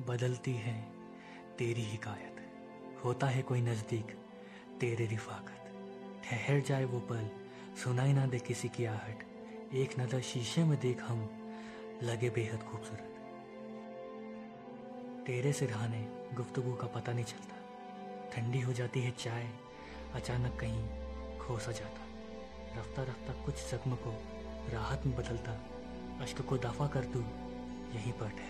[0.00, 0.92] बदलती है।
[1.58, 2.36] तेरी हिकायत।
[3.04, 4.06] होता है कोई नज़दीक।
[4.80, 5.70] तेरे रिफाकत।
[6.24, 7.30] ठहर जाए वो पल।
[7.84, 9.22] सुनाई ना दे किसी की आहट।
[9.74, 11.28] एक नज़र शीशे में देख हम।
[12.02, 13.10] लगे बेहद खूबसूरत।
[15.26, 17.56] तेरे सिरहाने गुफ्तगु का पता नहीं चलता।
[18.32, 19.48] ठंडी हो जाती है चाय।
[20.14, 20.88] अचानक कहीं
[21.38, 22.00] खो सा जाता।
[22.80, 24.22] रफ्ता रफ्ता कुछ जख्म को
[24.72, 25.52] राहत में बदलता।
[26.20, 27.20] अश्क को दफ़ा कर तू
[27.94, 28.43] यहीं पर ठहर